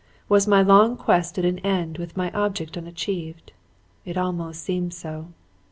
Was 0.27 0.47
my 0.47 0.63
long 0.63 0.97
quest 0.97 1.37
at 1.37 1.45
an 1.45 1.59
end 1.59 1.99
with 1.99 2.17
my 2.17 2.31
object 2.31 2.75
unachieved? 2.75 3.51
It 4.03 4.17
almost 4.17 4.63
seemed 4.63 4.95
so. 4.95 5.27